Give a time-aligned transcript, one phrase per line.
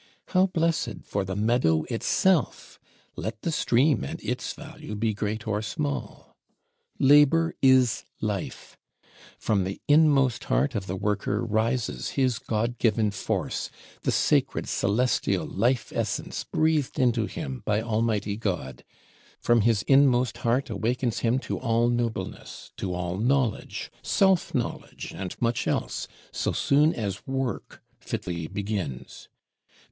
[0.29, 2.79] How blessed for the meadow itself,
[3.15, 6.35] let the stream and its value be great or small!
[6.97, 8.79] Labor is Life:
[9.37, 13.69] from the inmost heart of the Worker rises his God given Force,
[14.01, 18.83] the sacred celestial Life essence breathed into him by Almighty God;
[19.39, 25.39] from his inmost heart awakens him to all nobleness, to all knowledge, "self knowledge" and
[25.39, 29.29] much else, so soon as Work fitly begins.